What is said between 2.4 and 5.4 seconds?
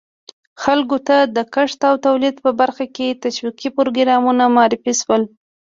په برخه کې تشویقي پروګرامونه معرفي شول.